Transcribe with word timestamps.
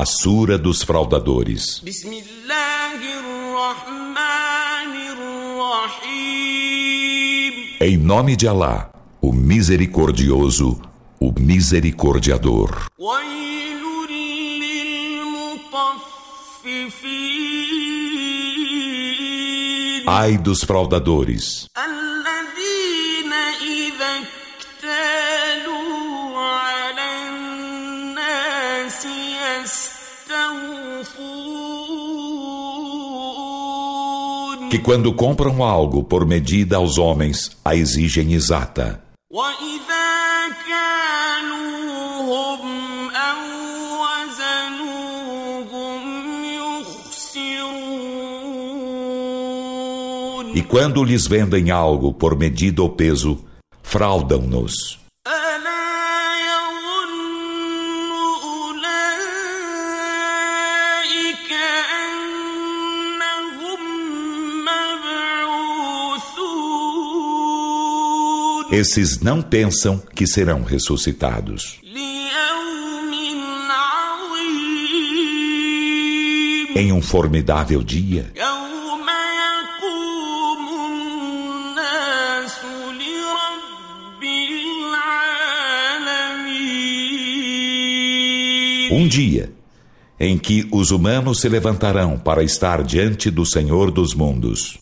A 0.00 0.06
Sura 0.06 0.56
dos 0.56 0.82
Fraudadores. 0.82 1.82
Em 7.78 7.98
nome 7.98 8.34
de 8.34 8.48
Alá, 8.48 8.90
o 9.20 9.30
Misericordioso, 9.30 10.80
o 11.20 11.34
Misericordiador. 11.38 12.86
Ai 20.06 20.38
dos 20.38 20.64
fraudadores. 20.64 21.68
Que 34.70 34.78
quando 34.78 35.12
compram 35.12 35.64
algo 35.64 36.04
por 36.04 36.24
medida 36.24 36.76
aos 36.76 36.96
homens, 36.96 37.50
a 37.64 37.74
exigem 37.74 38.34
exata. 38.34 39.02
E 50.54 50.62
quando 50.62 51.02
lhes 51.02 51.26
vendem 51.26 51.72
algo 51.72 52.12
por 52.14 52.38
medida 52.38 52.80
ou 52.80 52.90
peso, 52.90 53.44
fraudam-nos. 53.82 54.99
Esses 68.72 69.20
não 69.20 69.42
pensam 69.42 70.00
que 70.14 70.28
serão 70.28 70.62
ressuscitados. 70.62 71.80
Em 76.76 76.92
um 76.92 77.02
formidável 77.02 77.82
dia. 77.82 78.32
Um 88.92 89.08
dia 89.08 89.52
em 90.20 90.38
que 90.38 90.68
os 90.70 90.92
humanos 90.92 91.40
se 91.40 91.48
levantarão 91.48 92.16
para 92.16 92.44
estar 92.44 92.84
diante 92.84 93.32
do 93.32 93.44
Senhor 93.44 93.90
dos 93.90 94.14
mundos. 94.14 94.78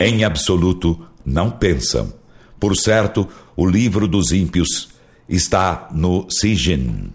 Em 0.00 0.24
absoluto, 0.24 0.98
não 1.24 1.50
pensam. 1.50 2.12
Por 2.58 2.76
certo, 2.76 3.28
o 3.56 3.66
livro 3.66 4.08
dos 4.08 4.32
ímpios 4.32 4.88
está 5.28 5.88
no 5.92 6.26
Sijin. 6.30 7.12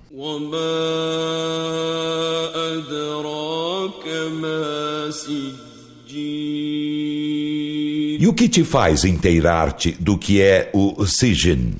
E 8.17 8.27
o 8.27 8.33
que 8.33 8.47
te 8.47 8.63
faz 8.63 9.03
inteirar-te 9.03 9.91
do 9.91 10.17
que 10.17 10.41
é 10.41 10.71
o 10.73 11.05
Sijin? 11.05 11.75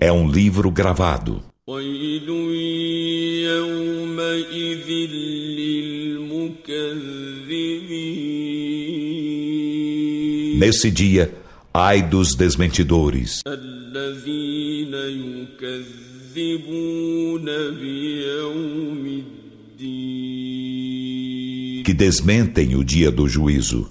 É 0.00 0.12
um 0.12 0.30
livro 0.30 0.70
gravado. 0.70 1.42
Nesse 10.58 10.90
dia, 10.90 11.34
ai 11.74 12.00
dos 12.02 12.36
desmentidores. 12.36 13.42
Que 21.84 21.94
desmentem 21.94 22.76
o 22.76 22.84
dia 22.84 23.10
do 23.10 23.28
juízo. 23.28 23.90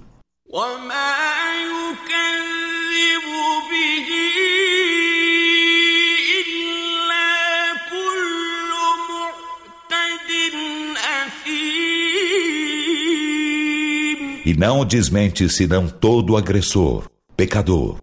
E 14.48 14.54
não 14.54 14.80
o 14.80 14.86
desmente 14.86 15.50
senão 15.50 15.90
todo 15.90 16.38
agressor, 16.38 17.10
pecador. 17.36 17.98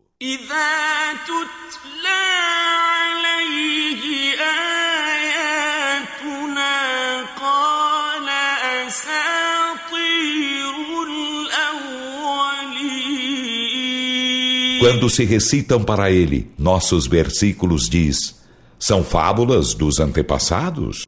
Quando 14.81 15.09
se 15.09 15.25
recitam 15.25 15.83
para 15.83 16.11
ele 16.11 16.51
nossos 16.59 17.07
versículos, 17.07 17.89
diz: 17.89 18.39
são 18.79 19.03
fábulas 19.03 19.73
dos 19.73 19.99
antepassados? 19.99 21.07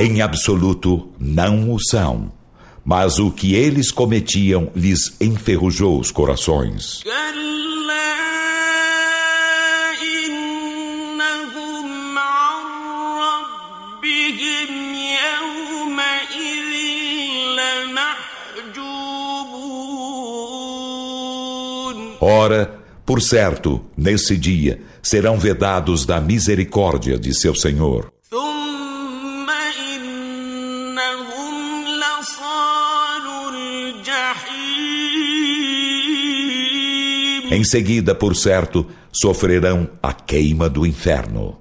Em 0.00 0.22
absoluto, 0.22 1.08
não 1.18 1.74
o 1.74 1.78
são. 1.80 2.30
Mas 2.84 3.18
o 3.18 3.32
que 3.32 3.56
eles 3.56 3.90
cometiam 3.90 4.70
lhes 4.72 5.16
enferrujou 5.20 5.98
os 5.98 6.12
corações. 6.12 7.02
Ora, 22.20 22.78
por 23.04 23.20
certo, 23.20 23.84
nesse 23.96 24.36
dia 24.36 24.80
serão 25.02 25.36
vedados 25.36 26.06
da 26.06 26.20
misericórdia 26.20 27.18
de 27.18 27.34
seu 27.34 27.52
Senhor. 27.52 28.12
Em 37.58 37.64
seguida, 37.64 38.14
por 38.14 38.36
certo, 38.36 38.86
sofrerão 39.12 39.90
a 40.00 40.12
queima 40.12 40.68
do 40.68 40.86
inferno. 40.86 41.58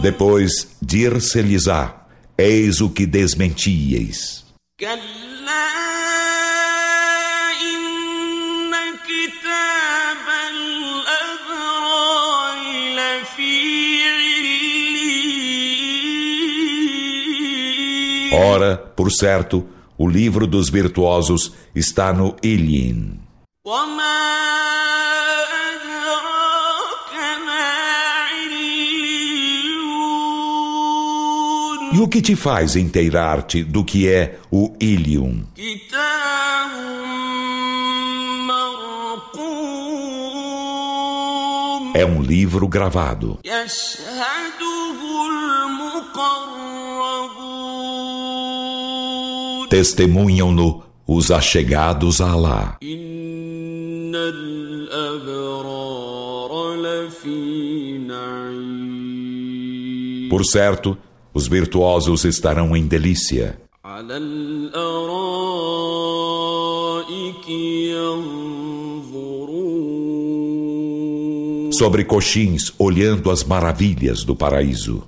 Depois 0.00 0.68
dir-se-lhes-á: 0.80 2.06
Eis 2.38 2.80
o 2.80 2.88
que 2.90 3.06
desmentieis. 3.06 4.44
Ora, 18.50 18.76
por 18.76 19.12
certo, 19.12 19.64
o 19.96 20.08
livro 20.08 20.44
dos 20.44 20.68
virtuosos 20.70 21.52
está 21.72 22.12
no 22.12 22.34
Ilhin. 22.42 23.20
E 31.92 31.98
o 32.00 32.08
que 32.08 32.20
te 32.20 32.34
faz 32.34 32.74
inteirar-te 32.74 33.62
do 33.62 33.84
que 33.84 34.08
é 34.08 34.38
o 34.50 34.74
Ilium? 34.80 35.44
É 41.94 42.04
um 42.04 42.22
livro 42.22 42.66
gravado 42.66 43.38
testemunham-no 49.70 50.82
os 51.06 51.30
achegados 51.30 52.20
a 52.20 52.32
Alá. 52.32 52.78
Por 60.28 60.44
certo, 60.44 60.98
os 61.32 61.46
virtuosos 61.46 62.24
estarão 62.24 62.76
em 62.76 62.84
delícia. 62.84 63.60
sobre 71.80 72.04
coxins, 72.04 72.74
olhando 72.78 73.30
as 73.30 73.42
maravilhas 73.42 74.22
do 74.22 74.36
paraíso. 74.36 75.02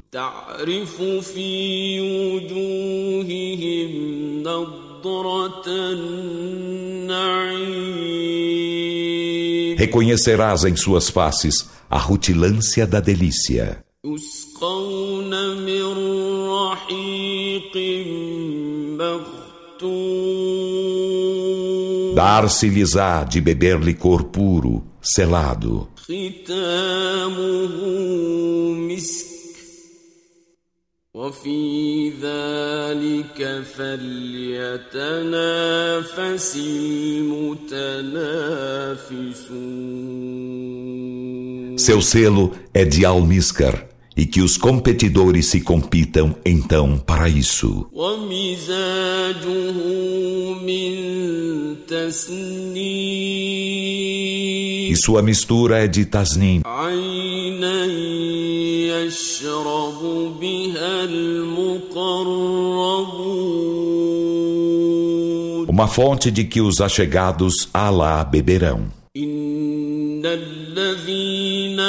Reconhecerás 9.77 10.65
em 10.65 10.75
suas 10.75 11.11
faces 11.11 11.69
a 11.91 11.99
rutilância 11.99 12.87
da 12.87 13.01
delícia. 13.01 13.85
Dar-se-lhes-á 22.15 23.25
de 23.25 23.43
beber 23.43 23.79
licor 23.79 24.25
puro, 24.25 24.83
selado. 25.03 25.92
ختامه 26.02 27.76
مسك 28.74 29.28
وفي 31.14 32.10
ذلك 32.10 33.64
فليتنافس 33.78 34.98
المتنافسون 36.56 38.18
Seu 41.78 42.02
selo 42.02 42.52
é 42.74 42.84
de 42.84 43.06
almíscar, 43.06 43.88
e 44.18 44.26
que 44.26 44.42
os 44.42 44.58
competidores 44.58 45.46
se 45.46 45.62
compitam 45.62 46.36
então 46.44 46.98
para 46.98 47.30
isso. 47.30 47.88
ومزاجه 47.94 49.72
من 50.66 50.96
تسنيم 51.88 52.71
E 54.92 54.96
sua 54.96 55.22
mistura 55.22 55.84
é 55.84 55.88
de 55.88 56.06
tasnim, 56.06 56.62
عينا 56.66 57.86
يشرب 59.06 60.00
بها 60.40 61.04
المقربون 61.04 62.68
uma 65.78 65.88
fonte 65.88 66.32
de 66.32 66.44
que 66.44 66.60
os 66.60 66.82
achegados 66.82 67.70
a 67.72 67.86
Alá 67.88 68.24
beberão. 68.24 68.90
إن 69.18 70.26
الذين 70.26 71.80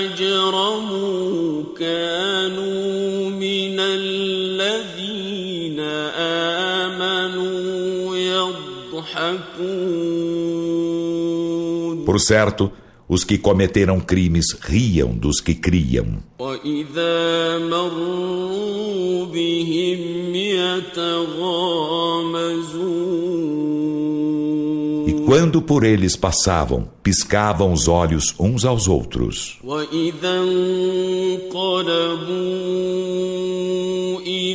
أجرموا 0.00 1.64
كانوا 1.78 3.30
من 3.30 3.80
الذين 3.80 5.80
آمنوا 6.90 8.16
يضحكون 8.16 10.01
por 12.13 12.19
certo, 12.19 12.71
os 13.09 13.23
que 13.23 13.39
cometeram 13.39 13.99
crimes 13.99 14.45
riam 14.61 15.13
dos 15.15 15.41
que 15.41 15.55
criam. 15.55 16.19
E 25.07 25.13
quando 25.25 25.59
por 25.59 25.83
eles 25.83 26.15
passavam, 26.15 26.87
piscavam 27.01 27.73
os 27.73 27.87
olhos 27.87 28.35
uns 28.39 28.63
aos 28.63 28.87
outros. 28.87 29.57
E 34.23 34.53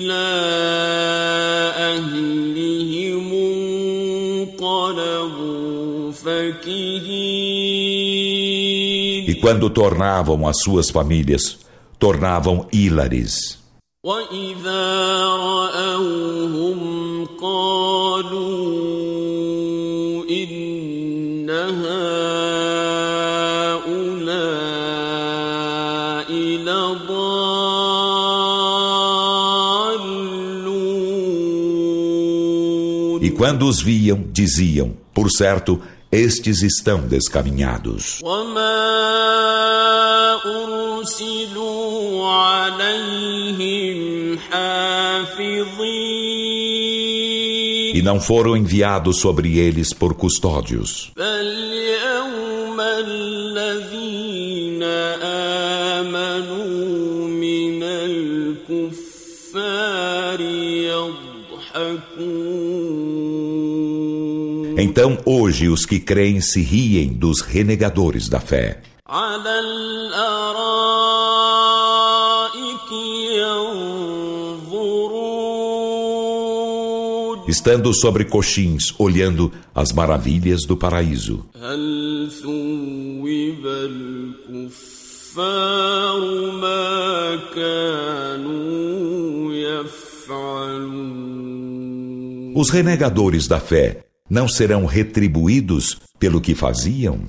quando 9.41 9.69
tornavam 9.69 10.47
as 10.47 10.59
suas 10.61 10.89
famílias, 10.89 11.59
tornavam 11.99 12.67
ílares. 12.71 13.63
وإذا 14.05 15.25
رأوهم 15.27 16.79
قالوا 17.41 18.43
إن 20.29 21.49
هؤلاء 21.49 21.93
لضالون 26.67 27.63
E 33.23 33.31
quando 33.31 33.67
os 33.67 33.79
viam, 33.81 34.25
diziam: 34.33 34.97
Por 35.13 35.31
certo, 35.31 35.79
estes 36.11 36.61
estão 36.61 37.07
descaminhados. 37.07 38.19
وما 38.21 39.16
E 47.94 48.02
não 48.02 48.20
foram 48.20 48.56
enviados 48.56 49.18
sobre 49.18 49.58
eles 49.58 49.92
por 49.92 50.14
custódios. 50.14 51.10
Então 64.76 65.18
hoje 65.24 65.68
os 65.68 65.84
que 65.84 65.98
creem 65.98 66.40
se 66.40 66.60
riem 66.60 67.08
dos 67.08 67.40
renegadores 67.40 68.28
da 68.28 68.40
fé. 68.40 68.82
estando 77.48 77.94
sobre 77.94 78.26
coxins, 78.26 78.94
olhando 78.98 79.50
as 79.74 79.90
maravilhas 79.90 80.66
do 80.66 80.76
paraíso. 80.76 81.46
Os 92.54 92.70
renegadores 92.70 93.48
da 93.48 93.58
fé 93.58 94.04
não 94.28 94.46
serão 94.46 94.84
retribuídos 94.84 95.98
pelo 96.18 96.42
que 96.42 96.54
faziam? 96.54 97.20